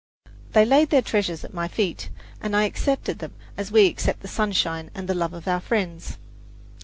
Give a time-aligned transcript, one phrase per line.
[0.53, 2.09] They laid their treasures at my feet,
[2.41, 6.17] and I accepted them as we accept the sunshine and the love of our friends.